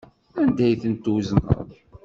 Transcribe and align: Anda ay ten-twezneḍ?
Anda 0.41 0.61
ay 0.65 0.75
ten-twezneḍ? 0.81 1.59